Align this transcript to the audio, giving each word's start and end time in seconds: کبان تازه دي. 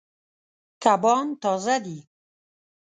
کبان 0.83 1.27
تازه 1.41 1.75
دي. 1.83 1.97